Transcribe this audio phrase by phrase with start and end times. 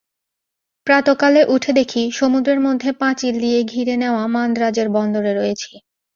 [0.87, 5.71] প্রাতঃকালে উঠে দেখি, সমুদ্রের মধ্যে পাঁচিল দিয়ে ঘিরে-নেওয়া মান্দ্রাজের বন্দরে রয়েছি।